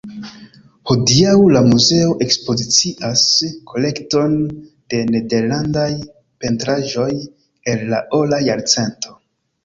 Hodiaŭ, 0.91 1.33
la 1.55 1.59
muzeo 1.65 2.13
ekspozicias 2.25 3.25
kolekton 3.71 4.33
de 4.93 5.01
nederlandaj 5.15 5.83
pentraĵoj 6.45 7.09
el 7.73 7.85
la 7.93 8.01
Ora 8.21 8.41
Jarcento. 8.47 9.15